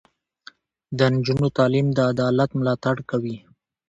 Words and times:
د 0.97 0.99
نجونو 1.13 1.47
تعلیم 1.57 1.87
د 1.93 1.99
عدالت 2.11 2.49
ملاتړ 2.59 2.95
کوي. 3.09 3.35